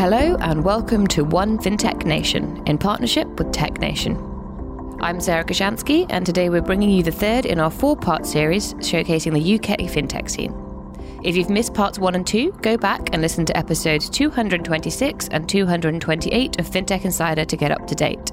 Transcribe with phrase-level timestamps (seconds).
[0.00, 4.16] Hello, and welcome to One FinTech Nation in partnership with Tech Nation.
[5.02, 8.72] I'm Sarah Kocianski, and today we're bringing you the third in our four part series
[8.76, 10.54] showcasing the UK FinTech scene.
[11.22, 15.46] If you've missed parts one and two, go back and listen to episodes 226 and
[15.46, 18.32] 228 of FinTech Insider to get up to date.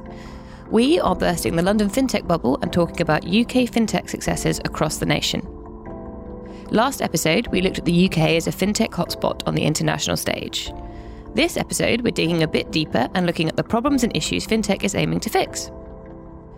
[0.71, 5.05] We are bursting the London FinTech bubble and talking about UK FinTech successes across the
[5.05, 5.45] nation.
[6.71, 10.71] Last episode, we looked at the UK as a FinTech hotspot on the international stage.
[11.37, 14.83] This episode, we're digging a bit deeper and looking at the problems and issues FinTech
[14.83, 15.69] is aiming to fix.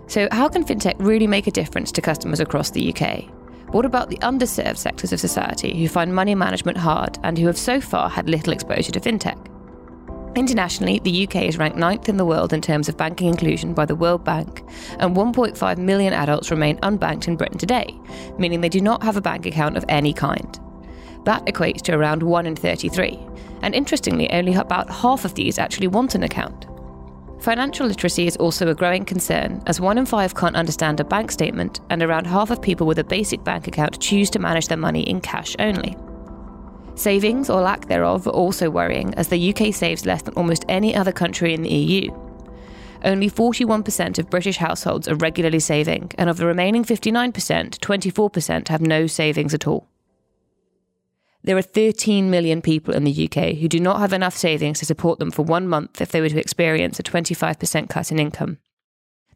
[0.08, 3.26] So, how can FinTech really make a difference to customers across the UK?
[3.74, 7.58] What about the underserved sectors of society who find money management hard and who have
[7.58, 9.48] so far had little exposure to FinTech?
[10.38, 13.84] Internationally, the UK is ranked ninth in the world in terms of banking inclusion by
[13.84, 14.64] the World Bank,
[15.00, 18.00] and 1.5 million adults remain unbanked in Britain today,
[18.38, 20.58] meaning they do not have a bank account of any kind.
[21.26, 23.20] That equates to around 1 in 33,
[23.62, 26.66] and interestingly, only about half of these actually want an account.
[27.40, 31.32] Financial literacy is also a growing concern, as one in five can't understand a bank
[31.32, 34.78] statement, and around half of people with a basic bank account choose to manage their
[34.78, 35.96] money in cash only.
[36.96, 40.94] Savings, or lack thereof, are also worrying, as the UK saves less than almost any
[40.94, 42.12] other country in the EU.
[43.06, 48.82] Only 41% of British households are regularly saving, and of the remaining 59%, 24% have
[48.82, 49.88] no savings at all.
[51.44, 54.86] There are 13 million people in the UK who do not have enough savings to
[54.86, 58.58] support them for one month if they were to experience a 25% cut in income.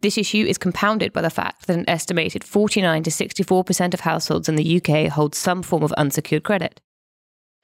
[0.02, 4.50] This issue is compounded by the fact that an estimated 49 to 64% of households
[4.50, 6.82] in the UK hold some form of unsecured credit.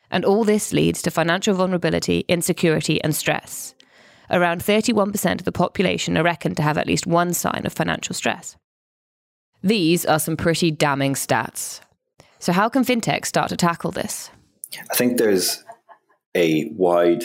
[0.10, 3.76] And all this leads to financial vulnerability, insecurity, and stress.
[4.32, 8.16] Around 31% of the population are reckoned to have at least one sign of financial
[8.16, 8.56] stress.
[9.62, 11.82] These are some pretty damning stats.
[12.40, 14.32] So, how can fintech start to tackle this?
[14.92, 15.64] I think there's
[16.36, 17.24] a wide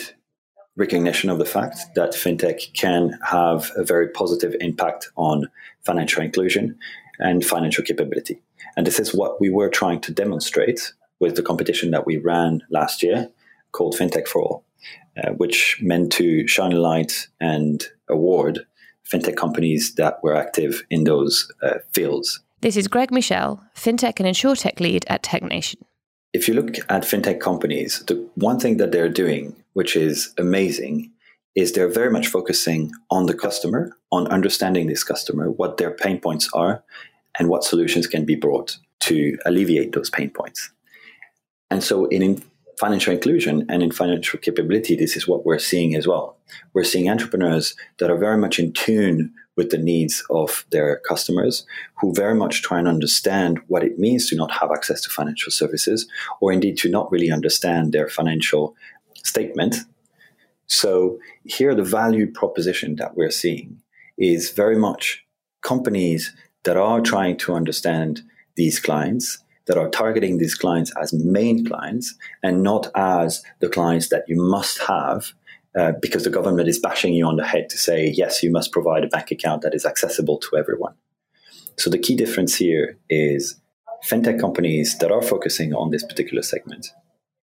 [0.75, 5.49] recognition of the fact that fintech can have a very positive impact on
[5.85, 6.77] financial inclusion
[7.19, 8.41] and financial capability.
[8.75, 12.61] And this is what we were trying to demonstrate with the competition that we ran
[12.69, 13.29] last year
[13.71, 14.65] called FinTech for All,
[15.23, 18.65] uh, which meant to shine a light and award
[19.09, 22.41] fintech companies that were active in those uh, fields.
[22.65, 25.83] This is Greg Michel, FinTech and InsurTech lead at TechNation.
[26.33, 31.11] If you look at fintech companies, the one thing that they're doing, which is amazing,
[31.53, 36.19] is they're very much focusing on the customer, on understanding this customer, what their pain
[36.19, 36.83] points are,
[37.37, 40.71] and what solutions can be brought to alleviate those pain points.
[41.69, 42.41] And so in
[42.79, 46.35] financial inclusion and in financial capability, this is what we're seeing as well.
[46.73, 51.65] We're seeing entrepreneurs that are very much in tune with the needs of their customers,
[51.99, 55.51] who very much try and understand what it means to not have access to financial
[55.51, 56.07] services,
[56.41, 58.75] or indeed to not really understand their financial
[59.23, 59.77] statement.
[60.67, 63.81] So, here the value proposition that we're seeing
[64.17, 65.23] is very much
[65.61, 68.21] companies that are trying to understand
[68.55, 74.09] these clients that are targeting these clients as main clients and not as the clients
[74.09, 75.33] that you must have
[75.77, 78.71] uh, because the government is bashing you on the head to say, yes, you must
[78.71, 80.93] provide a bank account that is accessible to everyone.
[81.77, 83.59] So the key difference here is
[84.05, 86.87] fintech companies that are focusing on this particular segment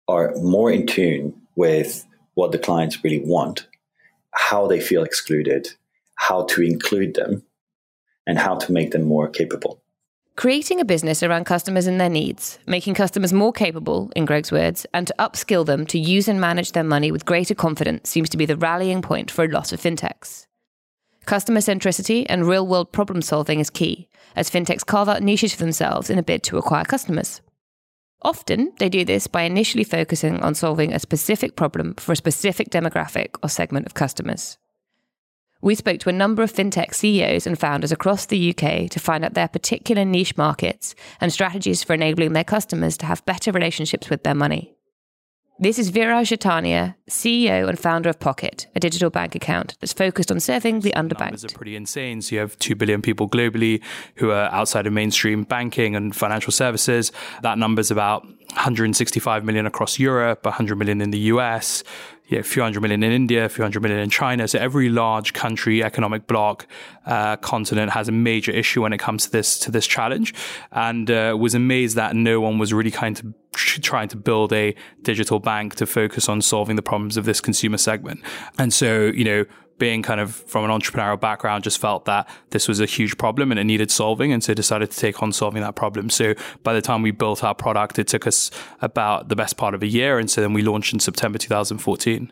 [0.08, 3.68] are more in tune with what the clients really want,
[4.32, 5.68] how they feel excluded,
[6.16, 7.44] how to include them,
[8.26, 9.83] and how to make them more capable.
[10.36, 14.84] Creating a business around customers and their needs, making customers more capable, in Greg's words,
[14.92, 18.38] and to upskill them to use and manage their money with greater confidence seems to
[18.38, 20.48] be the rallying point for a lot of fintechs.
[21.26, 25.64] Customer centricity and real world problem solving is key, as fintechs carve out niches for
[25.64, 27.42] themselves in a bid to acquire customers.
[28.24, 32.72] Often, they do this by initially focusing on solving a specific problem for a specific
[32.72, 34.58] demographic or segment of customers.
[35.64, 39.24] We spoke to a number of fintech CEOs and founders across the UK to find
[39.24, 44.10] out their particular niche markets and strategies for enabling their customers to have better relationships
[44.10, 44.76] with their money.
[45.60, 50.34] This is Viraj Jatania, CEO and founder of Pockit, a digital bank account that's focused
[50.34, 51.20] on serving the underbanked.
[51.20, 52.22] Numbers are pretty insane.
[52.22, 53.82] So you have 2 billion people globally
[54.16, 57.14] who are outside of mainstream banking and financial services.
[57.42, 61.86] That number's about 165 million across Europe, 100 million in the US,
[62.40, 64.48] a few hundred million in India, a few hundred million in China.
[64.48, 66.68] So every large country, economic bloc,
[67.06, 70.34] uh, continent has a major issue when it comes to this to this challenge,
[70.72, 74.76] and uh, was amazed that no one was really kind of trying to build a
[75.04, 78.20] digital bank to focus on solving the problems of this consumer segment.
[78.58, 79.46] And so, you know,
[79.78, 83.52] being kind of from an entrepreneurial background, just felt that this was a huge problem
[83.52, 84.32] and it needed solving.
[84.32, 86.10] And so decided to take on solving that problem.
[86.10, 89.74] So by the time we built our product, it took us about the best part
[89.74, 90.20] of a year.
[90.20, 92.32] And so then we launched in September 2014.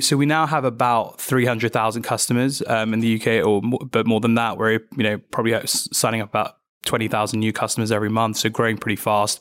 [0.00, 4.20] So we now have about 300,000 customers um, in the UK, or more, but more
[4.20, 8.48] than that, we're you know probably signing up about 20,000 new customers every month, so
[8.48, 9.40] growing pretty fast.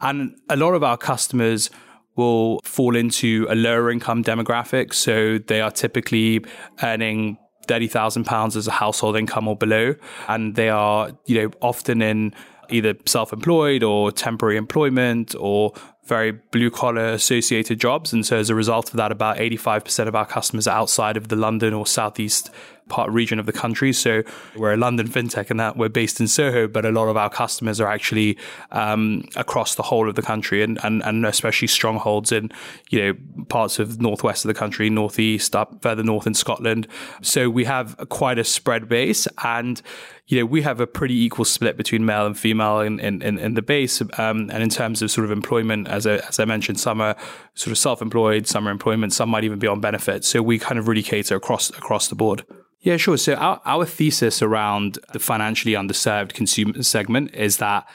[0.00, 1.70] And a lot of our customers
[2.16, 6.44] will fall into a lower income demographic, so they are typically
[6.82, 9.94] earning thirty thousand pounds as a household income or below,
[10.28, 12.34] and they are you know often in
[12.70, 15.72] either self-employed or temporary employment or
[16.10, 18.12] very blue collar associated jobs.
[18.12, 21.28] And so as a result of that, about 85% of our customers are outside of
[21.28, 22.50] the London or Southeast
[22.90, 23.94] part region of the country.
[23.94, 24.22] So
[24.54, 27.30] we're a London fintech and that we're based in Soho, but a lot of our
[27.30, 28.36] customers are actually
[28.72, 32.50] um, across the whole of the country and, and, and especially strongholds in,
[32.90, 36.86] you know, parts of northwest of the country, northeast, up further north in Scotland.
[37.22, 39.80] So we have quite a spread base and,
[40.26, 43.54] you know, we have a pretty equal split between male and female in, in, in,
[43.54, 44.00] the base.
[44.18, 47.16] Um, and in terms of sort of employment, as I, as I mentioned, some are
[47.54, 50.28] sort of self-employed, some are employment, some might even be on benefits.
[50.28, 52.44] So we kind of really cater across across the board.
[52.80, 53.18] Yeah, sure.
[53.18, 57.86] So our, our thesis around the financially underserved consumer segment is that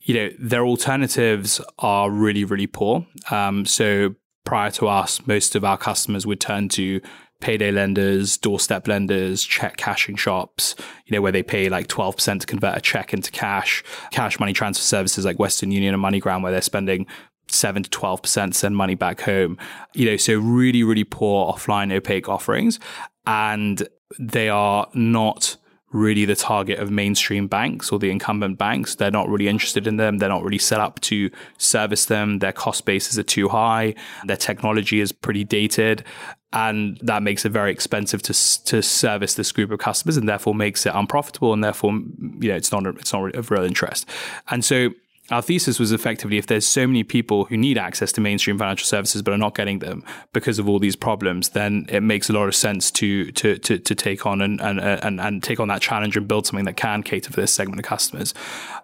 [0.00, 3.06] you know their alternatives are really really poor.
[3.30, 7.00] Um, so prior to us, most of our customers would turn to
[7.40, 10.74] payday lenders, doorstep lenders, check cashing shops,
[11.06, 14.52] you know, where they pay like 12% to convert a check into cash, cash money
[14.52, 17.06] transfer services like Western Union and MoneyGram, where they're spending
[17.50, 19.58] seven to 12% send money back home.
[19.94, 22.78] You know, so really, really poor offline opaque offerings.
[23.26, 23.86] And
[24.18, 25.56] they are not
[25.90, 28.94] really the target of mainstream banks or the incumbent banks.
[28.94, 30.18] They're not really interested in them.
[30.18, 32.40] They're not really set up to service them.
[32.40, 33.94] Their cost bases are too high.
[34.26, 36.04] Their technology is pretty dated.
[36.52, 40.54] And that makes it very expensive to to service this group of customers, and therefore
[40.54, 44.08] makes it unprofitable, and therefore you know it's not it's not of real interest.
[44.50, 44.88] And so
[45.30, 48.86] our thesis was effectively if there's so many people who need access to mainstream financial
[48.86, 50.02] services but are not getting them
[50.32, 53.78] because of all these problems, then it makes a lot of sense to to to,
[53.78, 56.76] to take on and, and and and take on that challenge and build something that
[56.76, 58.32] can cater for this segment of customers.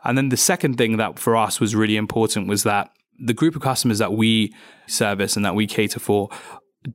[0.05, 3.57] And then the second thing that for us was really important was that the group
[3.57, 4.53] of customers that we
[4.87, 6.29] service and that we cater for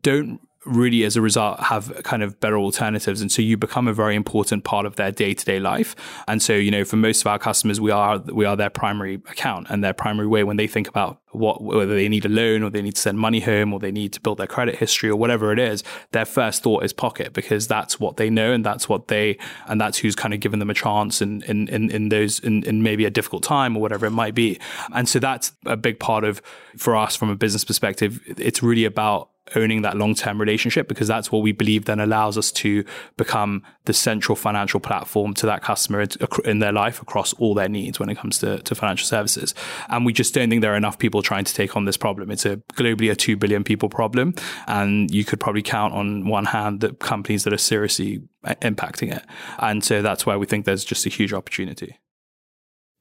[0.03, 3.21] don't really as a result have kind of better alternatives.
[3.21, 5.95] And so you become a very important part of their day-to-day life.
[6.27, 9.15] And so you know for most of our customers we are we are their primary
[9.15, 12.63] account and their primary way when they think about what whether they need a loan
[12.63, 15.09] or they need to send money home or they need to build their credit history
[15.09, 18.65] or whatever it is their first thought is Pockit because that's what they know and
[18.65, 21.89] that's what they and that's who's kind of given them a chance in in in,
[21.89, 24.59] in those in, in maybe a difficult time or whatever it might be.
[24.93, 26.41] And so that's a big part of
[26.77, 31.07] for us from a business perspective it's really about owning that long term relationship because
[31.07, 32.83] that's what we believe then allows us to
[33.17, 36.05] become the central financial platform to that customer
[36.45, 39.53] in their life across all their needs when it comes to, to financial services.
[39.89, 42.31] And we just don't think there are enough people trying to take on this problem.
[42.31, 44.35] It's a globally a 2 billion people problem.
[44.67, 49.23] And you could probably count on one hand the companies that are seriously impacting it.
[49.59, 51.97] And so that's why we think there's just a huge opportunity.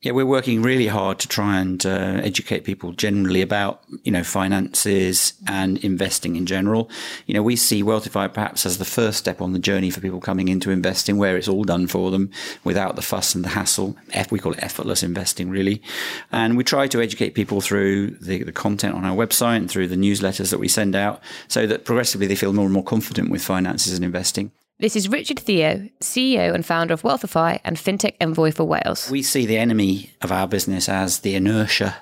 [0.00, 4.22] Yeah, we're working really hard to try and uh, educate people generally about, you know,
[4.22, 6.88] finances and investing in general.
[7.26, 10.20] You know, we see Wealthify perhaps as the first step on the journey for people
[10.20, 12.30] coming into investing where it's all done for them
[12.62, 13.96] without the fuss and the hassle.
[14.30, 15.82] We call it effortless investing, really.
[16.30, 19.88] And we try to educate people through the, the content on our website and through
[19.88, 23.30] the newsletters that we send out so that progressively they feel more and more confident
[23.30, 24.52] with finances and investing.
[24.80, 29.10] This is Richard Theo, CEO and founder of Wealthify and FinTech Envoy for Wales.
[29.10, 31.96] We see the enemy of our business as the inertia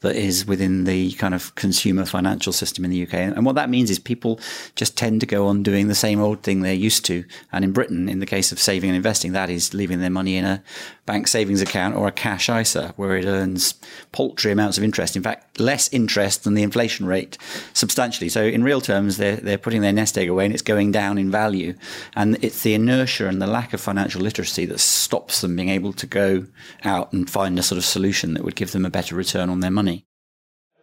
[0.00, 3.14] that is within the kind of consumer financial system in the UK.
[3.14, 4.38] And what that means is people
[4.76, 7.24] just tend to go on doing the same old thing they're used to.
[7.52, 10.36] And in Britain, in the case of saving and investing, that is leaving their money
[10.36, 10.62] in a
[11.08, 13.74] bank savings account or a cash ISA where it earns
[14.12, 15.16] paltry amounts of interest.
[15.16, 17.38] In fact, less interest than the inflation rate
[17.72, 18.28] substantially.
[18.28, 21.18] So in real terms, they're, they're putting their nest egg away and it's going down
[21.18, 21.74] in value.
[22.14, 25.94] And it's the inertia and the lack of financial literacy that stops them being able
[25.94, 26.46] to go
[26.84, 29.60] out and find a sort of solution that would give them a better return on
[29.60, 29.87] their money.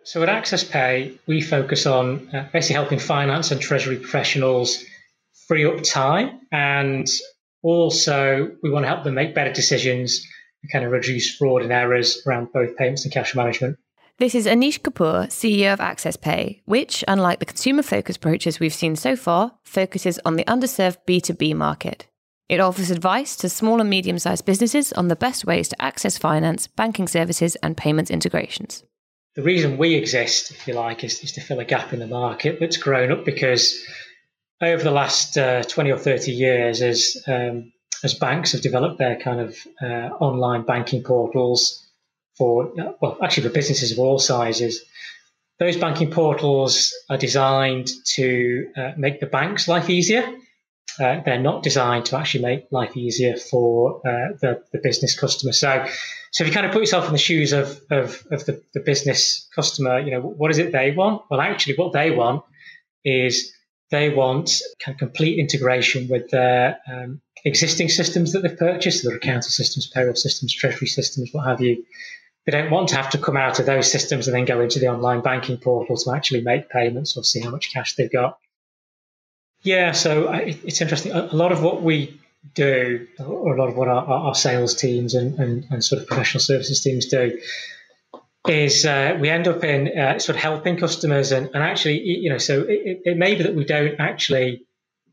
[0.06, 4.84] So at Access Pay, we focus on uh, basically helping finance and treasury professionals
[5.48, 7.08] free up time, and
[7.64, 10.24] also we want to help them make better decisions
[10.62, 13.80] and kind of reduce fraud and errors around both payments and cash management.
[14.20, 18.76] This is Anish Kapoor, CEO of Access Pay, which, unlike the consumer focused approaches we've
[18.76, 22.06] seen so far, focuses on the underserved B2B market.
[22.48, 26.16] It offers advice to small and medium sized businesses on the best ways to access
[26.16, 28.84] finance, banking services, and payments integrations
[29.36, 32.08] the reason we exist, if you like, is, is to fill a gap in the
[32.08, 33.84] market that's grown up because
[34.62, 37.74] over the last uh, 20 or 30 years, as, um,
[38.04, 41.86] as banks have developed their kind of uh, online banking portals
[42.38, 44.86] for, well, actually for businesses of all sizes,
[45.60, 50.26] those banking portals are designed to uh, make the bank's life easier.
[51.00, 55.52] Uh, they're not designed to actually make life easier for uh, the, the business customer.
[55.52, 55.86] So,
[56.32, 58.80] so if you kind of put yourself in the shoes of, of, of the, the
[58.80, 61.24] business customer, you know, what is it they want?
[61.30, 62.44] Well, actually, what they want
[63.04, 63.54] is
[63.92, 69.16] they want kind of complete integration with their um, existing systems that they've purchased, their
[69.16, 71.86] accounting systems, payroll systems, treasury systems, what have you.
[72.46, 74.80] They don't want to have to come out of those systems and then go into
[74.80, 78.38] the online banking portal to actually make payments or see how much cash they've got.
[79.66, 81.12] Yeah, so it's interesting.
[81.12, 82.22] A lot of what we
[82.54, 86.08] do, or a lot of what our, our sales teams and, and, and, sort of
[86.08, 87.40] professional services teams do,
[88.48, 92.30] is uh, we end up in uh, sort of helping customers and, and actually, you
[92.30, 94.68] know, so it, it may be that we don't actually,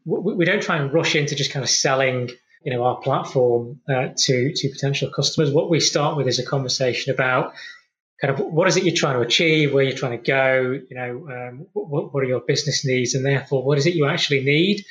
[0.04, 2.28] we don't try and rush into just kind of selling
[2.64, 5.50] you know our platform uh, to to potential customers.
[5.50, 7.54] What we start with is a conversation about
[8.23, 10.97] kind of what is it you're trying to achieve, where you're trying to go, you
[10.97, 14.45] know, um, what, what are your business needs, and therefore what is it you actually
[14.45, 14.85] need.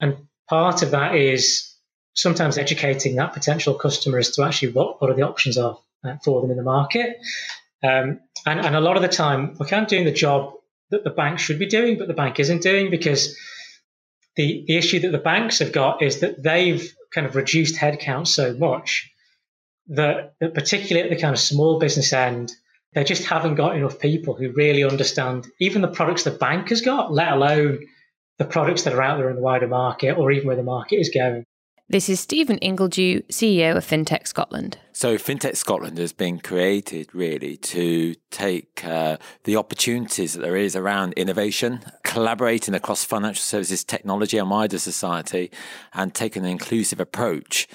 [0.00, 0.16] And
[0.48, 1.72] part of that is
[2.14, 6.16] sometimes educating that potential customer as to actually what, what are the options are uh,
[6.24, 7.16] for them in the market.
[7.84, 10.54] Um, and, and a lot of the time, we're kind of doing the job
[10.90, 13.38] that the bank should be doing, but the bank isn't doing because
[14.34, 18.26] the, the issue that the banks have got is that they've kind of reduced headcount
[18.26, 19.08] so much
[19.86, 22.52] that, that particularly at the kind of small business end,
[22.94, 26.80] they just haven't got enough people who really understand even the products the bank has
[26.80, 27.86] got, let alone
[28.38, 30.96] the products that are out there in the wider market or even where the market
[30.96, 31.44] is going.
[31.88, 34.78] This is Stephen Ingledew, CEO of FinTech Scotland.
[34.92, 40.74] So, FinTech Scotland has been created really to take uh, the opportunities that there is
[40.74, 45.50] around innovation, collaborating across financial services, technology, and wider society,
[45.92, 47.68] and taking an inclusive approach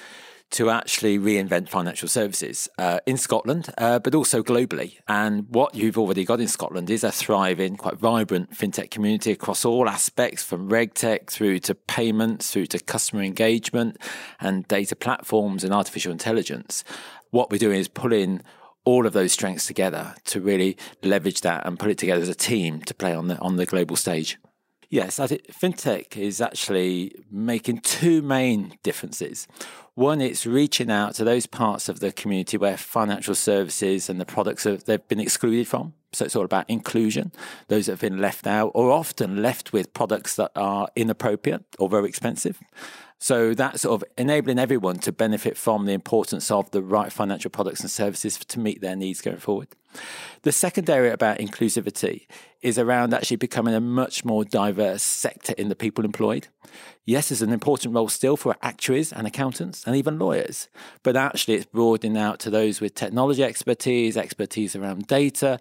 [0.50, 4.96] to actually reinvent financial services uh, in Scotland, uh, but also globally.
[5.06, 9.64] And what you've already got in Scotland is a thriving, quite vibrant fintech community across
[9.64, 13.98] all aspects, from regtech through to payments, through to customer engagement
[14.40, 16.82] and data platforms and artificial intelligence.
[17.30, 18.42] What we're doing is pulling
[18.84, 22.34] all of those strengths together to really leverage that and put it together as a
[22.34, 24.38] team to play on the on the global stage.
[24.90, 29.46] Yes, I think fintech is actually making two main differences.
[29.98, 34.24] One, it's reaching out to those parts of the community where financial services and the
[34.24, 35.92] products have, they've been excluded from.
[36.12, 37.32] So it's all about inclusion,
[37.66, 41.88] those that have been left out or often left with products that are inappropriate or
[41.88, 42.60] very expensive.
[43.18, 47.50] So that's sort of enabling everyone to benefit from the importance of the right financial
[47.50, 49.68] products and services to meet their needs going forward.
[50.42, 52.26] The second area about inclusivity
[52.62, 56.48] is around actually becoming a much more diverse sector in the people employed.
[57.04, 60.68] Yes, there's an important role still for actuaries and accountants and even lawyers,
[61.02, 65.58] but actually it's broadening out to those with technology expertise, expertise around data,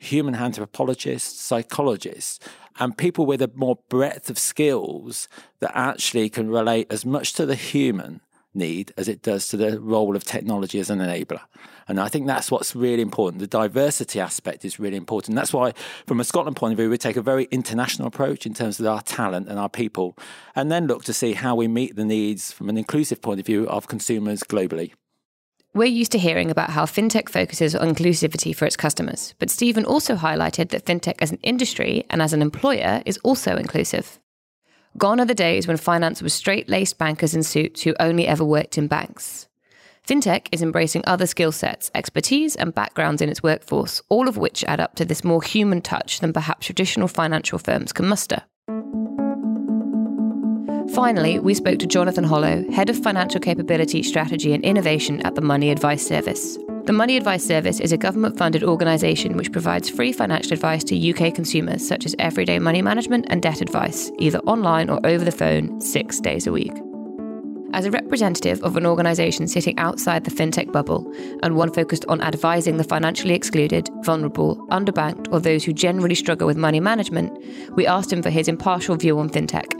[0.00, 2.40] human anthropologists, psychologists,
[2.78, 5.28] and people with a more breadth of skills
[5.60, 8.20] that actually can relate as much to the human
[8.54, 11.42] need as it does to the role of technology as an enabler.
[11.86, 13.40] And I think that's what's really important.
[13.40, 15.36] The diversity aspect is really important.
[15.36, 15.72] That's why,
[16.06, 18.86] from a Scotland point of view, we take a very international approach in terms of
[18.86, 20.16] our talent and our people,
[20.56, 23.46] and then look to see how we meet the needs from an inclusive point of
[23.46, 24.92] view of consumers globally.
[25.72, 29.84] We're used to hearing about how fintech focuses on inclusivity for its customers, but Stephen
[29.84, 34.18] also highlighted that fintech as an industry and as an employer is also inclusive.
[34.98, 38.44] Gone are the days when finance was straight laced bankers in suits who only ever
[38.44, 39.46] worked in banks.
[40.04, 44.64] Fintech is embracing other skill sets, expertise, and backgrounds in its workforce, all of which
[44.64, 48.42] add up to this more human touch than perhaps traditional financial firms can muster.
[50.94, 55.40] Finally, we spoke to Jonathan Hollow, Head of Financial Capability, Strategy and Innovation at the
[55.40, 56.58] Money Advice Service.
[56.84, 61.10] The Money Advice Service is a government funded organisation which provides free financial advice to
[61.10, 65.30] UK consumers, such as everyday money management and debt advice, either online or over the
[65.30, 66.72] phone, six days a week.
[67.72, 71.08] As a representative of an organisation sitting outside the fintech bubble
[71.44, 76.48] and one focused on advising the financially excluded, vulnerable, underbanked, or those who generally struggle
[76.48, 77.32] with money management,
[77.76, 79.79] we asked him for his impartial view on fintech.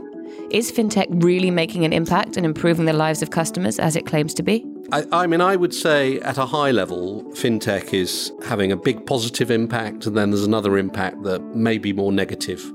[0.50, 4.34] Is fintech really making an impact and improving the lives of customers as it claims
[4.34, 4.66] to be?
[4.92, 9.06] I, I, mean, I would say at a high level, fintech is having a big
[9.06, 12.72] positive impact, and then there's another impact that may be more negative.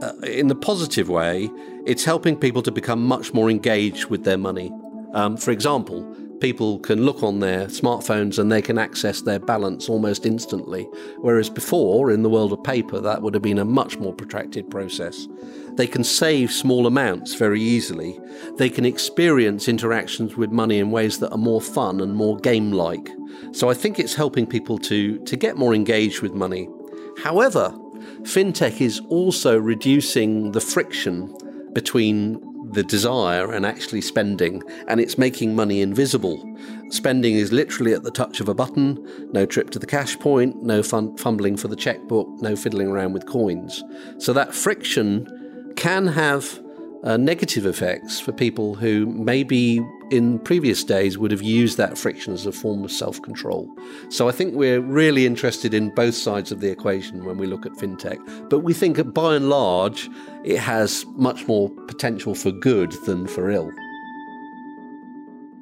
[0.00, 1.50] Uh, in the positive way,
[1.86, 4.72] it's helping people to become much more engaged with their money.
[5.12, 6.02] Um, for example,
[6.40, 10.84] people can look on their smartphones and they can access their balance almost instantly,
[11.18, 14.70] whereas before, in the world of paper, that would have been a much more protracted
[14.70, 15.26] process.
[15.74, 18.18] They can save small amounts very easily.
[18.56, 22.72] They can experience interactions with money in ways that are more fun and more game
[22.72, 23.08] like.
[23.52, 26.68] So I think it's helping people to, to get more engaged with money
[27.16, 27.74] However,
[28.22, 31.34] fintech is also reducing the friction
[31.72, 32.40] between
[32.74, 36.42] the desire and actually spending, and it's making money invisible.
[36.90, 40.62] Spending is literally at the touch of a button, no trip to the cash point,
[40.62, 43.82] no fun- fumbling for the checkbook, no fiddling around with coins.
[44.18, 46.60] So that friction can have
[47.04, 49.80] uh, negative effects for people who maybe
[50.14, 53.68] in previous days would have used that friction as a form of self control.
[54.10, 57.66] So I think we're really interested in both sides of the equation when we look
[57.66, 58.18] at fintech.
[58.48, 60.08] But we think that by and large,
[60.44, 63.70] it has much more potential for good than for ill.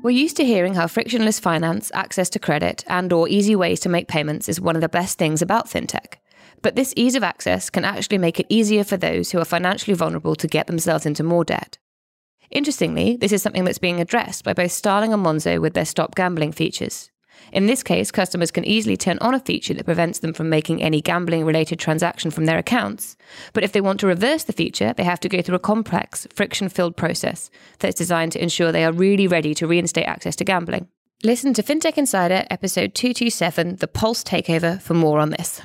[0.02, 3.88] We're used to hearing how frictionless finance, access to credit, and or easy ways to
[3.88, 6.16] make payments is one of the best things about fintech.
[6.60, 9.94] But this ease of access can actually make it easier for those who are financially
[9.94, 11.78] vulnerable to get themselves into more debt.
[12.52, 16.14] Interestingly, this is something that's being addressed by both Starling and Monzo with their stop
[16.14, 17.10] gambling features.
[17.50, 20.82] In this case, customers can easily turn on a feature that prevents them from making
[20.82, 23.16] any gambling related transaction from their accounts.
[23.54, 26.26] But if they want to reverse the feature, they have to go through a complex,
[26.32, 30.44] friction filled process that's designed to ensure they are really ready to reinstate access to
[30.44, 30.88] gambling.
[31.24, 35.62] Listen to FinTech Insider episode 227, The Pulse Takeover, for more on this.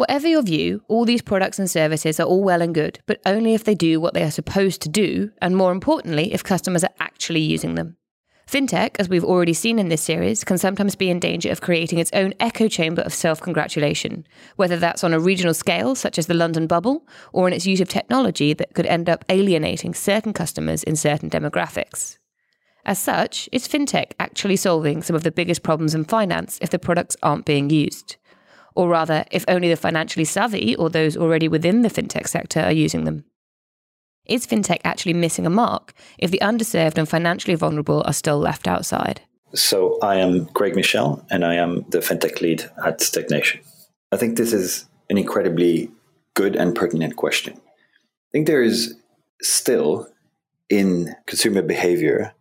[0.00, 3.52] Whatever your view, all these products and services are all well and good, but only
[3.52, 6.94] if they do what they are supposed to do, and more importantly, if customers are
[7.00, 7.98] actually using them.
[8.46, 11.98] Fintech, as we've already seen in this series, can sometimes be in danger of creating
[11.98, 14.26] its own echo chamber of self congratulation,
[14.56, 17.82] whether that's on a regional scale, such as the London bubble, or in its use
[17.82, 22.16] of technology that could end up alienating certain customers in certain demographics.
[22.86, 26.78] As such, is fintech actually solving some of the biggest problems in finance if the
[26.78, 28.16] products aren't being used?
[28.74, 32.72] Or rather, if only the financially savvy or those already within the fintech sector are
[32.72, 33.24] using them?
[34.26, 38.68] Is fintech actually missing a mark if the underserved and financially vulnerable are still left
[38.68, 39.22] outside?
[39.52, 43.60] So, I am Greg Michel, and I am the fintech lead at TechNation.
[44.12, 45.90] I think this is an incredibly
[46.34, 47.54] good and pertinent question.
[47.56, 48.94] I think there is
[49.42, 50.06] still
[50.68, 52.32] in consumer behavior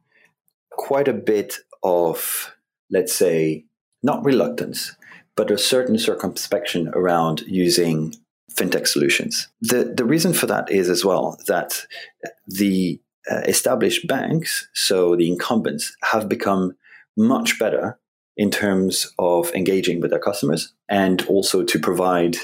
[0.69, 2.55] quite a bit of,
[2.91, 3.65] let's say,
[4.03, 4.95] not reluctance,
[5.39, 8.13] but a certain circumspection around using
[8.53, 9.47] fintech solutions.
[9.61, 11.85] The, the reason for that is as well that
[12.45, 12.99] the
[13.31, 16.75] uh, established banks, so the incumbents, have become
[17.15, 17.97] much better
[18.35, 22.35] in terms of engaging with their customers and also to provide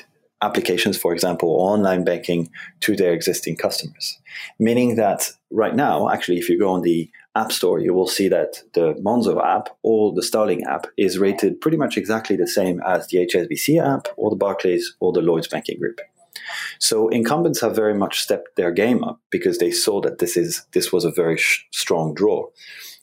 [0.42, 4.18] applications, for example, online banking to their existing customers.
[4.58, 8.30] Meaning that right now, actually, if you go on the App Store, you will see
[8.30, 12.82] that the Monzo app or the Starling app is rated pretty much exactly the same
[12.86, 16.00] as the HSBC app or the Barclays or the Lloyds Banking Group.
[16.80, 20.66] So incumbents have very much stepped their game up because they saw that this is
[20.72, 22.48] this was a very sh- strong draw.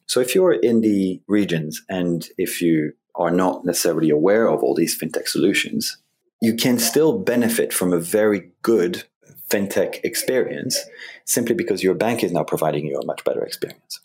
[0.06, 4.74] So if you're in the regions and if you are not necessarily aware of all
[4.74, 5.98] these fintech solutions,
[6.40, 9.04] you can still benefit from a very good
[9.50, 10.78] fintech experience
[11.24, 14.00] simply because your bank is now providing you a much better experience.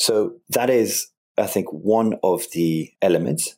[0.00, 3.54] So that is, I think, one of the elements.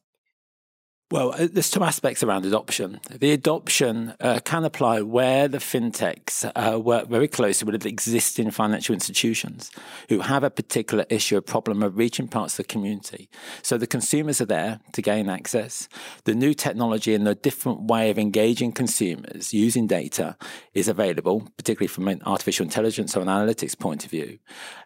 [1.13, 2.99] Well, uh, there's two aspects around adoption.
[3.11, 8.95] The adoption uh, can apply where the fintechs uh, work very closely with existing financial
[8.95, 9.71] institutions
[10.09, 13.29] who have a particular issue, a problem of reaching parts of the community.
[13.61, 15.87] So the consumers are there to gain access.
[16.25, 20.39] The new technology and the different way of engaging consumers using data
[20.73, 24.39] is available, particularly from an artificial intelligence or an analytics point of view.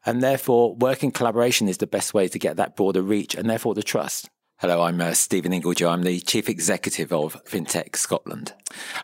[0.05, 3.75] And therefore, working collaboration is the best way to get that broader reach and therefore
[3.75, 4.29] the trust.
[4.61, 5.87] Hello, I'm uh, Stephen Ingledew.
[5.87, 8.55] I'm the Chief Executive of FinTech Scotland.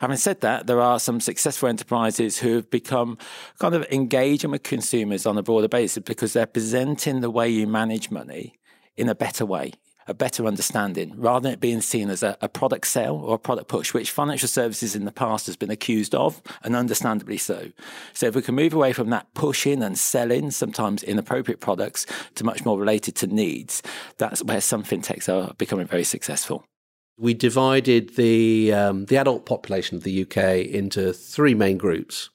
[0.01, 3.19] Having said that, there are some successful enterprises who have become
[3.59, 7.67] kind of engaging with consumers on a broader basis because they're presenting the way you
[7.67, 8.55] manage money
[8.97, 9.75] in a better way
[10.07, 13.38] a better understanding rather than it being seen as a, a, product sale or a
[13.38, 17.71] product push, which financial services in the past has been accused of, and understandably so.
[18.12, 22.45] So, if we can move away from that pushing and selling sometimes inappropriate products to
[22.45, 23.83] much more related to needs,
[24.19, 26.65] that's where some fintechs are becoming very successful.
[27.19, 32.31] We divided the um, the adult population of the UK into three main groups.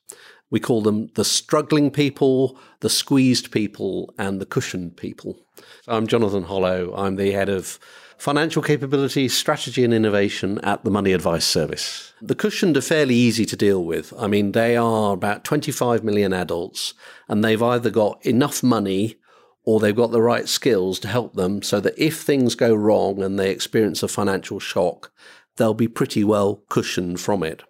[0.50, 5.47] We call them the struggling people, the squeezed people, and the cushioned people.
[5.88, 6.94] I'm Jonathan Hollow.
[6.96, 7.80] I'm the head of
[8.18, 12.14] financial capability, strategy, and innovation at the Money Advice Service.
[12.22, 14.14] The cushioned are fairly easy to deal with.
[14.18, 16.94] I mean, they are about 25 million adults,
[17.28, 19.18] and they've either got enough money
[19.64, 23.22] or they've got the right skills to help them so that if things go wrong
[23.22, 25.12] and they experience a financial shock,
[25.58, 27.64] they'll be pretty well cushioned from it.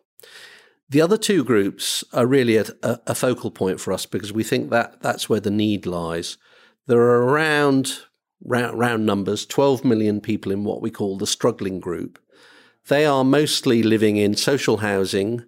[0.89, 4.69] The other two groups are really a, a, focal point for us because we think
[4.69, 6.37] that that's where the need lies.
[6.87, 7.99] There are around
[8.41, 12.17] round, round numbers 12 million people in what we call the struggling group.
[12.87, 15.43] They are mostly living in social housing.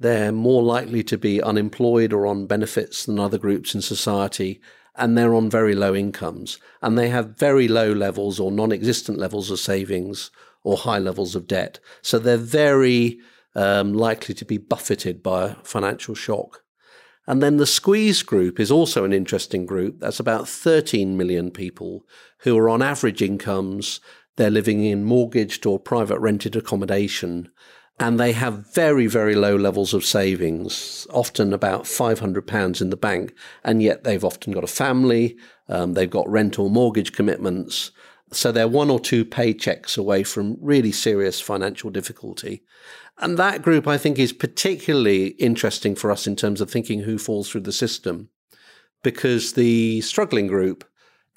[0.00, 4.62] They're more likely to be unemployed or on benefits than other groups in society,
[4.96, 6.58] and they're on very low incomes.
[6.80, 10.30] And they have very low levels or non existent levels of savings
[10.64, 11.80] or high levels of debt.
[12.00, 13.18] So they're very
[13.54, 16.62] um, likely to be buffeted by a financial shock.
[17.28, 20.00] And then the squeeze group is also an interesting group.
[20.00, 22.06] That's about 13 million people
[22.38, 24.00] who are on average incomes.
[24.36, 27.50] They're living in mortgaged or private rented accommodation.
[28.00, 33.34] And they have very, very low levels of savings, often about £500 in the bank.
[33.62, 35.36] And yet they've often got a family,
[35.68, 37.90] um, they've got rent or mortgage commitments.
[38.30, 42.62] So they're one or two paychecks away from really serious financial difficulty.
[43.18, 47.18] And that group, I think, is particularly interesting for us in terms of thinking who
[47.18, 48.28] falls through the system,
[49.02, 50.84] because the struggling group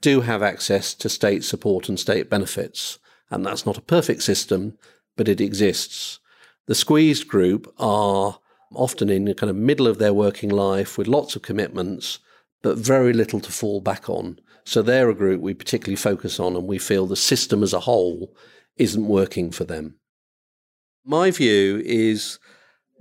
[0.02, 3.00] do have access to state support and state benefits.
[3.30, 4.78] And that's not a perfect system,
[5.16, 6.20] but it exists.
[6.66, 8.40] The squeezed group are
[8.74, 12.20] often in the kind of middle of their working life with lots of commitments,
[12.62, 14.40] but very little to fall back on.
[14.64, 17.82] So they're a group we particularly focus on, and we feel the system as a
[17.82, 18.36] whole
[18.78, 19.96] isn't working for them.
[21.06, 22.40] My view is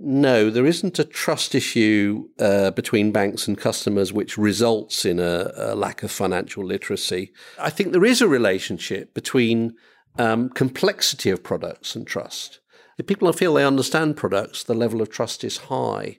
[0.03, 5.51] no, there isn't a trust issue uh, between banks and customers which results in a,
[5.55, 7.31] a, lack of financial literacy.
[7.59, 9.75] I think there is a relationship between
[10.17, 12.61] um, complexity of products and trust.
[12.97, 16.17] If people feel they understand products, the level of trust is high.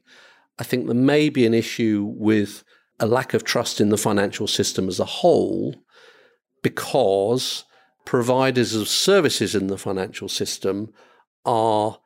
[0.59, 2.63] I think there may be an issue with
[3.01, 5.85] a lack of trust in the financial system as a whole
[6.63, 7.65] because
[8.05, 10.93] providers of services in the financial system
[11.45, 11.99] are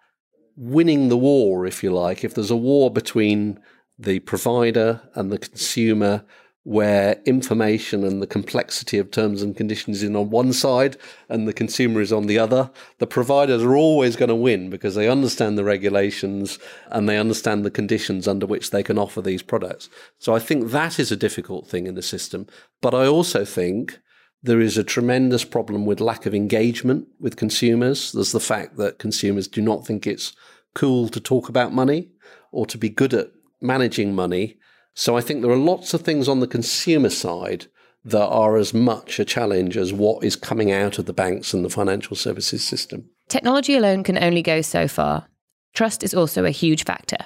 [0.56, 2.24] winning the war, if you like.
[2.24, 3.60] If there's a war between
[3.98, 6.24] the provider and the consumer,
[6.66, 10.96] where information and the complexity of terms and conditions is on one side
[11.28, 14.96] and the consumer is on the other, the providers are always going to win because
[14.96, 19.44] they understand the regulations and they understand the conditions under which they can offer these
[19.44, 19.88] products.
[20.18, 22.48] So I think that is a difficult thing in the system.
[22.82, 24.00] But I also think
[24.42, 28.10] there is a tremendous problem with lack of engagement with consumers.
[28.10, 30.34] There's the fact that consumers do not think it's
[30.74, 32.10] cool to talk about money
[32.50, 34.56] or to be good at managing money.
[34.96, 37.66] So I think there are lots of things on the consumer side
[38.02, 41.62] that are as much a challenge as what is coming out of the banks and
[41.62, 43.10] the financial services system.
[43.28, 45.28] Technology alone can only go so far.
[45.74, 47.18] Trust is also a huge factor.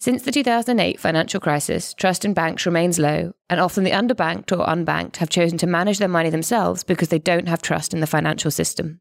[0.00, 4.66] Since the 2008 financial crisis, trust in banks remains low, and often the underbanked or
[4.66, 8.08] unbanked have chosen to manage their money themselves because they don't have trust in the
[8.08, 9.00] financial system.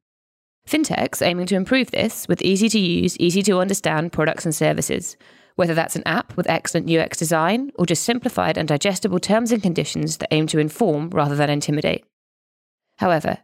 [0.67, 5.17] Fintechs aiming to improve this with easy to use, easy to understand products and services,
[5.55, 9.61] whether that's an app with excellent UX design or just simplified and digestible terms and
[9.61, 12.05] conditions that aim to inform rather than intimidate.
[12.97, 13.39] However,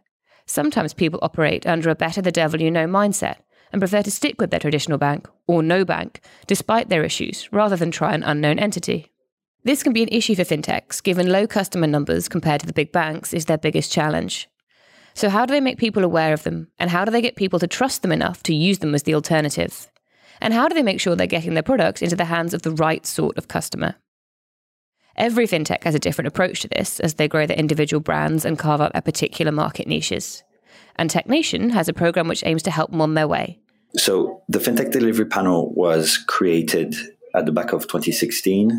[0.46, 3.36] sometimes people operate under a better the devil you know mindset
[3.72, 7.76] and prefer to stick with their traditional bank or no bank, despite their issues, rather
[7.76, 9.12] than try an unknown entity.
[9.62, 12.92] This can be an issue for fintechs, given low customer numbers compared to the big
[12.92, 14.48] banks is their biggest challenge.
[15.14, 16.68] So, how do they make people aware of them?
[16.78, 19.14] And how do they get people to trust them enough to use them as the
[19.14, 19.89] alternative?
[20.40, 22.70] And how do they make sure they're getting their products into the hands of the
[22.70, 23.96] right sort of customer?
[25.16, 28.58] Every fintech has a different approach to this as they grow their individual brands and
[28.58, 30.42] carve out their particular market niches
[30.96, 33.58] and TechNation has a program which aims to help them on their way.
[33.96, 36.94] So the FinTech Delivery Panel was created
[37.34, 38.70] at the back of 2016,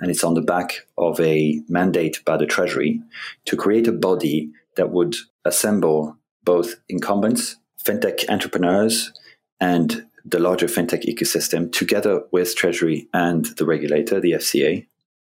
[0.00, 3.02] and it's on the back of a mandate by the Treasury
[3.44, 9.12] to create a body that would assemble both incumbents, fintech entrepreneurs,
[9.60, 14.86] and the larger fintech ecosystem together with Treasury and the regulator, the FCA.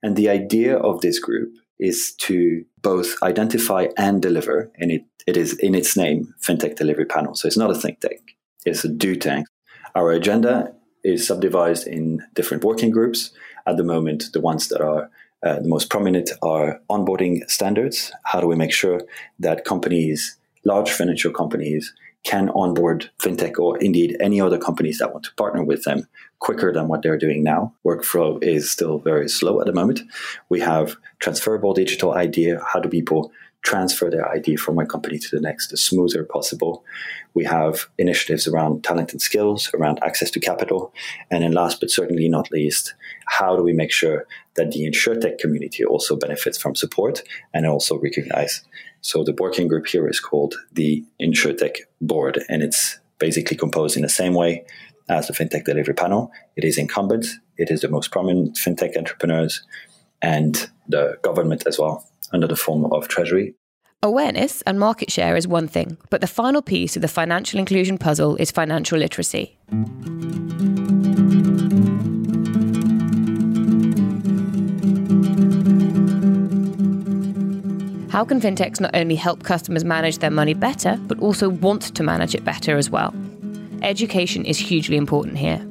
[0.01, 5.37] And the idea of this group is to both identify and deliver, and it, it
[5.37, 7.35] is in its name, FinTech Delivery Panel.
[7.35, 9.47] So it's not a think tank, it's a do tank.
[9.95, 10.73] Our agenda
[11.03, 13.31] is subdivided in different working groups.
[13.65, 15.09] At the moment, the ones that are
[15.41, 18.11] uh, the most prominent are onboarding standards.
[18.25, 19.01] How do we make sure
[19.39, 25.23] that companies, large financial companies, can onboard fintech or indeed any other companies that want
[25.23, 26.07] to partner with them
[26.39, 27.73] quicker than what they're doing now.
[27.85, 30.01] Workflow is still very slow at the moment.
[30.49, 32.61] We have transferable digital idea.
[32.65, 36.83] How do people transfer their ID from one company to the next as smoother possible?
[37.33, 40.93] We have initiatives around talent and skills, around access to capital.
[41.29, 45.39] And then last but certainly not least, how do we make sure that the insurtech
[45.39, 48.63] community also benefits from support and also recognize
[49.01, 54.03] so the working group here is called the InsurTech Board, and it's basically composed in
[54.03, 54.65] the same way
[55.09, 56.31] as the FinTech Delivery Panel.
[56.55, 59.63] It is incumbent, it is the most prominent FinTech entrepreneurs,
[60.21, 63.55] and the government as well, under the form of Treasury.
[64.01, 67.97] Awareness and market share is one thing, but the final piece of the financial inclusion
[67.97, 69.57] puzzle is financial literacy.
[78.19, 82.03] How can fintechs not only help customers manage their money better, but also want to
[82.03, 83.15] manage it better as well?
[83.81, 85.65] Education is hugely important here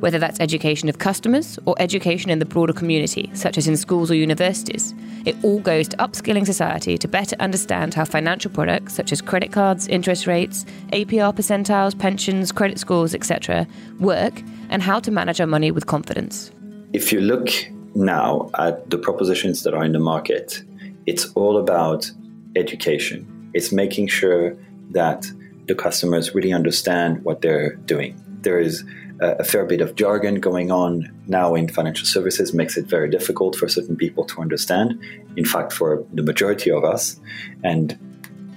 [0.00, 4.10] whether that's education of customers or education in the broader community, such as in schools
[4.10, 4.92] or universities.
[5.24, 9.52] It all goes to upskilling society to better understand how financial products, such as credit
[9.52, 13.66] cards, interest rates, APR percentiles, pensions, credit scores, etc.,
[14.00, 16.50] work and how to manage our money with confidence.
[16.92, 17.48] If you look
[17.94, 20.64] now at the propositions that are in the market,
[21.06, 22.10] it's all about
[22.56, 23.50] education.
[23.54, 24.56] It's making sure
[24.90, 25.26] that
[25.66, 28.20] the customers really understand what they're doing.
[28.42, 28.84] There is
[29.20, 33.54] a fair bit of jargon going on now in financial services makes it very difficult
[33.54, 35.00] for certain people to understand.
[35.36, 37.20] In fact, for the majority of us,
[37.62, 37.96] and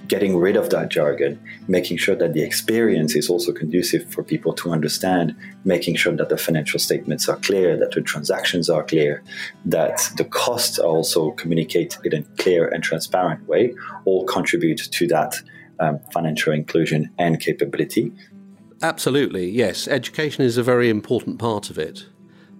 [0.08, 4.52] getting rid of that jargon, making sure that the experience is also conducive for people
[4.54, 9.22] to understand, making sure that the financial statements are clear, that the transactions are clear,
[9.64, 15.06] that the costs are also communicated in a clear and transparent way, all contribute to
[15.08, 15.34] that
[15.80, 18.12] um, financial inclusion and capability.
[18.82, 19.88] Absolutely, yes.
[19.88, 22.06] Education is a very important part of it.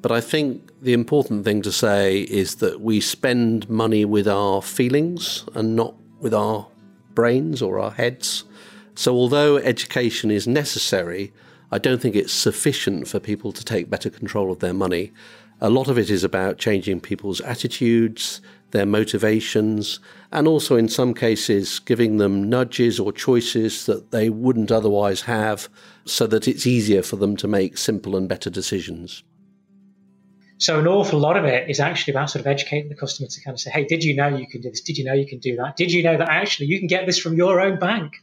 [0.02, 4.62] But I think the important thing to say is that we spend money with our
[4.62, 6.68] feelings and not with our
[7.16, 8.44] brains or our heads.
[8.94, 11.32] So, although education is necessary,
[11.72, 15.12] I don't think it's sufficient for people to take better control of their money.
[15.60, 20.00] A lot of it is about changing people's attitudes, their motivations,
[20.30, 25.68] and also in some cases giving them nudges or choices that they wouldn't otherwise have
[26.04, 29.24] so that it's easier for them to make simple and better decisions.
[30.58, 33.40] So an awful lot of it is actually about sort of educating the customer to
[33.42, 34.80] kind of say, hey, did you know you can do this?
[34.80, 35.76] Did you know you can do that?
[35.76, 38.14] Did you know that actually you can get this from your own bank?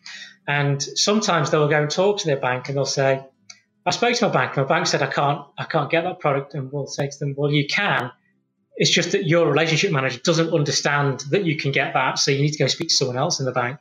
[0.48, 3.24] And sometimes they'll go and talk to their bank and they'll say,
[3.86, 4.58] I spoke to my bank.
[4.58, 6.54] My bank said I can't I can't get that product.
[6.54, 8.12] And we'll say to them, Well, you can.
[8.76, 12.18] It's just that your relationship manager doesn't understand that you can get that.
[12.18, 13.78] So you need to go speak to someone else in the bank.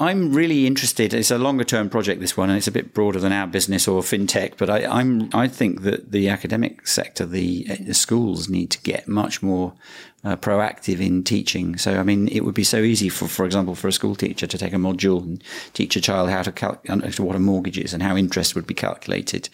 [0.00, 1.12] I'm really interested.
[1.12, 3.86] It's a longer term project, this one, and it's a bit broader than our business
[3.86, 4.54] or fintech.
[4.56, 9.06] But I, am I think that the academic sector, the, the schools, need to get
[9.06, 9.74] much more
[10.22, 11.78] uh, proactive in teaching.
[11.78, 14.46] So, I mean, it would be so easy for, for example, for a school teacher
[14.46, 17.94] to take a module and teach a child how to calculate what a mortgage is
[17.94, 19.48] and how interest would be calculated,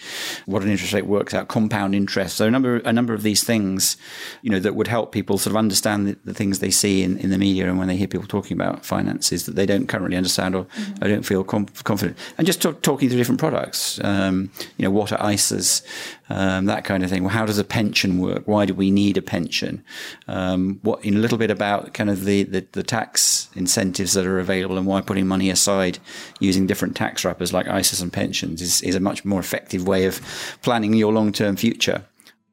[0.46, 2.36] what an interest rate works out, compound interest.
[2.36, 3.96] So, a number, a number of these things,
[4.42, 7.16] you know, that would help people sort of understand the, the things they see in,
[7.18, 10.16] in the media and when they hear people talking about finances that they don't currently
[10.16, 11.04] understand or mm-hmm.
[11.04, 12.18] I don't feel com- confident.
[12.38, 15.82] And just talk, talking through different products, um, you know, what are ISAs,
[16.28, 17.22] um, that kind of thing.
[17.22, 18.42] Well, how does a pension work?
[18.46, 19.84] Why do we need a pension?
[20.26, 24.14] Um, Um, what in a little bit about kind of the, the, the tax incentives
[24.14, 25.98] that are available and why putting money aside
[26.40, 30.06] using different tax wrappers like ISAs and pensions is, is a much more effective way
[30.06, 30.20] of
[30.62, 32.04] planning your long term future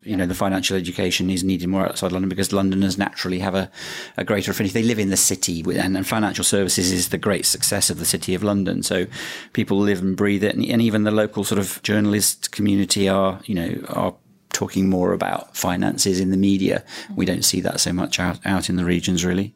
[0.05, 3.71] you know, the financial education is needed more outside London because Londoners naturally have a,
[4.17, 4.73] a greater affinity.
[4.73, 8.05] They live in the city, and, and, financial services is the great success of the
[8.05, 8.83] city of London.
[8.83, 9.07] So
[9.53, 13.39] people live and breathe it, and, and even the local sort of journalist community are,
[13.45, 14.13] you know, are
[14.53, 16.83] talking more about finances in the media.
[17.15, 19.55] We don't see that so much out, out in the regions, really.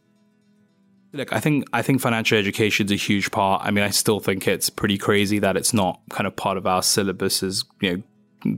[1.14, 3.62] Look, I think I think financial education is a huge part.
[3.64, 6.68] I mean, I still think it's pretty crazy that it's not kind of part of
[6.68, 8.04] our syllabus as you know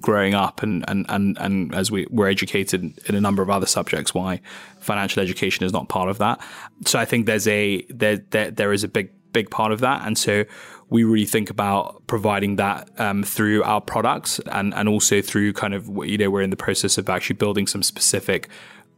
[0.01, 3.65] growing up and, and, and, and as we were educated in a number of other
[3.65, 4.41] subjects, why
[4.79, 6.41] financial education is not part of that.
[6.85, 10.05] So I think there's a there there, there is a big big part of that,
[10.05, 10.45] and so
[10.89, 15.73] we really think about providing that um, through our products and and also through kind
[15.73, 18.49] of you know we're in the process of actually building some specific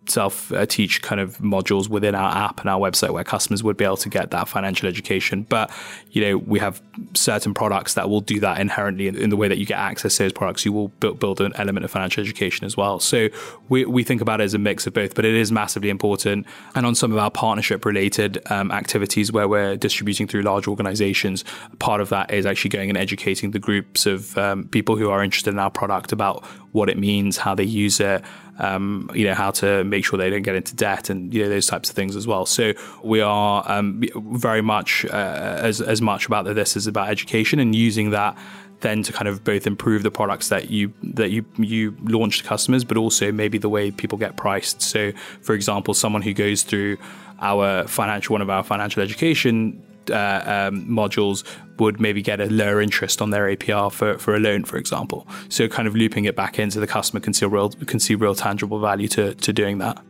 [0.08, 3.78] self uh, teach kind of modules within our app and our website where customers would
[3.78, 5.44] be able to get that financial education.
[5.44, 5.72] But,
[6.12, 6.82] you know, we have
[7.14, 10.18] certain products that will do that inherently in, in the way that you get access
[10.18, 10.66] to those products.
[10.66, 13.00] You will build, build an element of financial education as well.
[13.00, 13.30] So
[13.70, 16.48] we, we think about it as a mix of both, but it is massively important.
[16.76, 21.44] And on some of our partnership related um, activities where we're distributing through large organizations,
[21.80, 25.24] part of that is actually going and educating the groups of um, people who are
[25.24, 28.24] interested in our product about what it means, how they use it,
[28.60, 31.50] um, you know, how to make sure they don't get into debt and, you know,
[31.50, 32.46] those types of things as well.
[32.46, 37.60] So we are um, very much uh, as, as much about this as about education
[37.60, 38.38] and using that
[38.82, 42.44] then to kind of both improve the products that you that you you launch to
[42.44, 44.82] customers, but also maybe the way people get priced.
[44.82, 46.98] So, for example, someone who goes through
[47.40, 51.44] our financial one of our financial education uh, um, modules
[51.78, 55.28] would maybe get a lower interest on their APR for, for a loan, for example.
[55.50, 58.36] So kind of looping it back into the customer can see real can see real
[58.36, 60.02] tangible value to to doing that.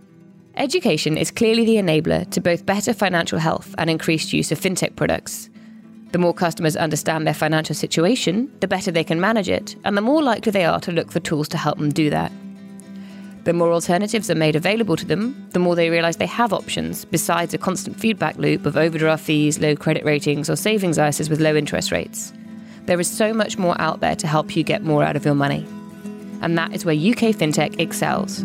[0.55, 4.95] Education is clearly the enabler to both better financial health and increased use of fintech
[4.95, 5.49] products.
[6.11, 10.01] The more customers understand their financial situation, the better they can manage it, and the
[10.01, 12.33] more likely they are to look for tools to help them do that.
[13.43, 17.05] The more alternatives are made available to them, the more they realise they have options
[17.05, 21.39] besides a constant feedback loop of overdraft fees, low credit ratings, or savings ISAs with
[21.41, 22.31] low interest rates.
[22.85, 25.33] There is so much more out there to help you get more out of your
[25.33, 25.65] money.
[26.41, 28.43] And that is where UK FinTech excels.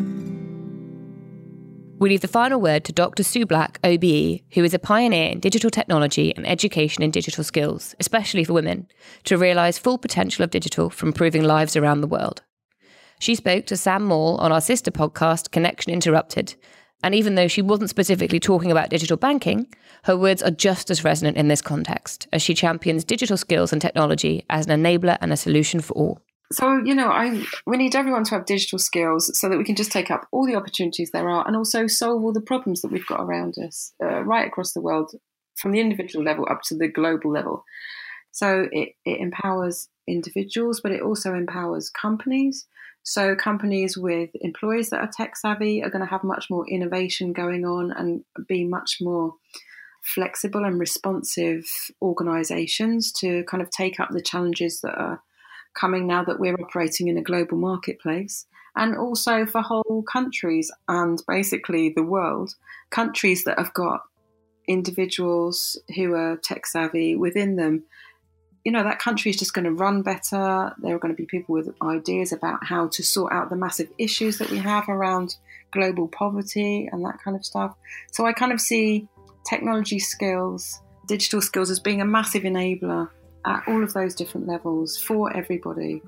[1.99, 3.23] We leave the final word to Dr.
[3.23, 7.95] Sue Black, OBE, who is a pioneer in digital technology and education in digital skills,
[7.99, 8.87] especially for women,
[9.25, 12.43] to realise full potential of digital for improving lives around the world.
[13.19, 16.55] She spoke to Sam Maule on our sister podcast, Connection Interrupted.
[17.03, 19.67] And even though she wasn't specifically talking about digital banking,
[20.05, 23.81] her words are just as resonant in this context as she champions digital skills and
[23.81, 26.21] technology as an enabler and a solution for all.
[26.53, 29.75] So, you know, I we need everyone to have digital skills so that we can
[29.75, 32.93] just take up all the opportunities there are and also solve all the problems that
[32.93, 35.11] we've got around us uh, right across the world,
[35.57, 37.65] from the individual level up to the global level.
[38.31, 42.67] So it, it empowers individuals, but it also empowers companies
[43.09, 47.33] so companies with employees that are tech savvy are going to have much more innovation
[47.33, 49.35] going on and be much more
[50.03, 51.65] flexible and responsive
[52.03, 55.23] organizations to kind of take up the challenges that are
[55.73, 58.45] coming now that we're operating in a global marketplace.
[58.75, 62.57] And also for whole countries and basically the world
[62.91, 64.01] countries that have got
[64.67, 67.85] individuals who are tech savvy within them
[68.67, 70.75] you know, that country is just going to run better.
[70.79, 73.89] There are going to be people with ideas about how to sort out the massive
[73.97, 75.37] issues that we have around
[75.71, 77.77] global poverty and that kind of stuff.
[78.11, 79.07] So I kind of see
[79.49, 83.09] technology skills, digital skills as being a massive enabler
[83.45, 86.03] at all of those different levels for everybody.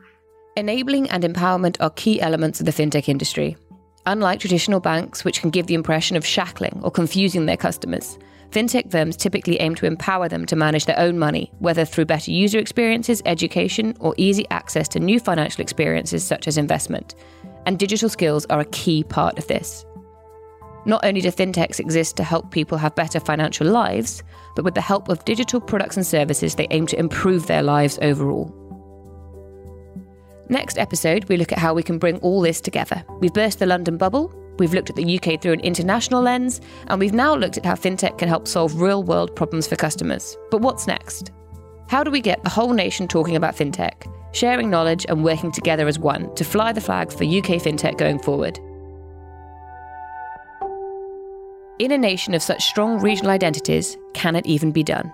[0.56, 3.56] Enabling and empowerment are key elements of the fintech industry.
[4.04, 8.18] Unlike traditional banks, which can give the impression of shackling or confusing their customers,
[8.50, 12.30] fintech firms typically aim to empower them to manage their own money, whether through better
[12.30, 17.14] user experiences, education, or easy access to new financial experiences such as investment.
[17.66, 19.84] And digital skills are a key part of this.
[20.86, 24.22] Not only do fintechs exist to help people have better financial lives,
[24.56, 27.98] but with the help of digital products and services, they aim to improve their lives
[28.00, 28.54] overall.
[30.48, 33.04] Next episode, we look at how we can bring all this together.
[33.20, 36.98] We've burst the London bubble, We've looked at the UK through an international lens, and
[36.98, 40.36] we've now looked at how fintech can help solve real world problems for customers.
[40.50, 41.30] But what's next?
[41.88, 45.86] How do we get the whole nation talking about fintech, sharing knowledge and working together
[45.86, 48.58] as one to fly the flag for UK fintech going forward?
[51.78, 55.12] In a nation of such strong regional identities, can it even be done?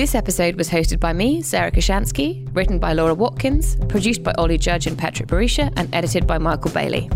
[0.00, 4.56] This episode was hosted by me, Sarah Kocianski, written by Laura Watkins, produced by Ollie
[4.56, 7.10] Judge and Patrick Barisha, and edited by Michael Bailey.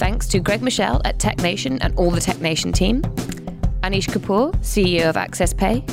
[0.00, 3.02] Thanks to Greg Michelle at TechNation and all the TechNation team,
[3.84, 5.86] Anish Kapoor, CEO of AccessPay,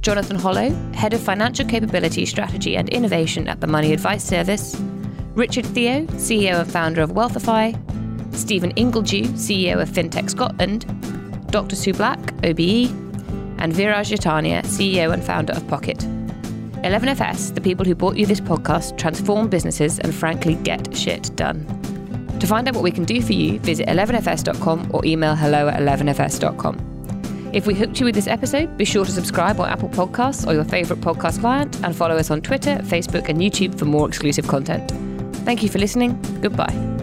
[0.00, 4.74] Jonathan Hollow, Head of Financial Capability, Strategy and Innovation at the Money Advice Service,
[5.36, 7.72] Richard Theo, CEO and founder of Wealthify,
[8.34, 10.86] Stephen Ingledew, CEO of FinTech Scotland,
[11.52, 11.76] Dr.
[11.76, 13.05] Sue Black, OBE,
[13.58, 15.98] and Viraj Jatania, CEO and founder of Pockit.
[15.98, 21.66] 11FS, the people who brought you this podcast, transform businesses and frankly get shit done.
[22.40, 25.80] To find out what we can do for you, visit 11fs.com or email hello at
[25.80, 27.50] 11fs.com.
[27.52, 30.52] If we hooked you with this episode, be sure to subscribe on Apple Podcasts or
[30.52, 34.46] your favourite podcast client and follow us on Twitter, Facebook, and YouTube for more exclusive
[34.46, 34.90] content.
[35.44, 36.20] Thank you for listening.
[36.42, 36.95] Goodbye.